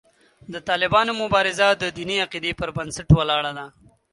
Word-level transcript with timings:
د 0.53 0.55
طالبانو 0.69 1.11
مبارزه 1.21 1.67
د 1.73 1.83
دیني 1.97 2.17
عقیدې 2.25 2.51
پر 2.59 2.69
بنسټ 2.77 3.07
ولاړه 3.13 3.51
ده. 3.57 3.65